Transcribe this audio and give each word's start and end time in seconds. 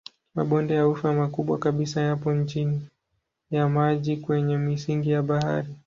Mabonde 0.35 0.73
ya 0.77 0.85
ufa 0.87 1.13
makubwa 1.13 1.59
kabisa 1.59 2.01
yapo 2.01 2.43
chini 2.43 2.81
ya 3.51 3.69
maji 3.69 4.17
kwenye 4.17 4.57
misingi 4.57 5.09
ya 5.11 5.21
bahari. 5.23 5.75